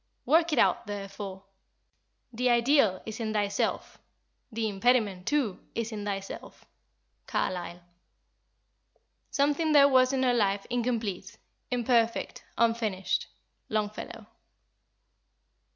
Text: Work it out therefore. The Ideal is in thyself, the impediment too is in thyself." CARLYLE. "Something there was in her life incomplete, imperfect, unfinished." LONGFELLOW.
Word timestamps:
Work 0.25 0.51
it 0.51 0.57
out 0.57 0.87
therefore. 0.87 1.43
The 2.33 2.49
Ideal 2.49 3.03
is 3.05 3.19
in 3.19 3.33
thyself, 3.33 3.99
the 4.51 4.67
impediment 4.67 5.27
too 5.27 5.59
is 5.75 5.91
in 5.91 6.05
thyself." 6.05 6.65
CARLYLE. 7.27 7.81
"Something 9.29 9.73
there 9.73 9.87
was 9.87 10.11
in 10.11 10.23
her 10.23 10.33
life 10.33 10.65
incomplete, 10.71 11.37
imperfect, 11.69 12.43
unfinished." 12.57 13.27
LONGFELLOW. 13.69 14.25